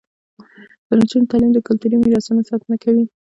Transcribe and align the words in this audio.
د 0.87 0.89
نجونو 0.99 1.29
تعلیم 1.31 1.51
د 1.53 1.59
کلتوري 1.67 1.95
میراثونو 1.97 2.47
ساتنه 2.49 2.75
کوي. 2.83 3.03